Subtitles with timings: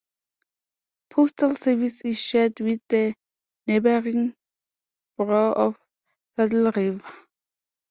[1.11, 3.13] Postal service is shared with the
[3.67, 4.33] neighboring
[5.15, 5.79] borough of
[6.35, 7.03] Saddle River.